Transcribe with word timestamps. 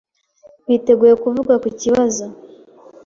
Biteguye 0.67 1.13
kuvuga 1.23 1.53
kukibazo 1.63 2.25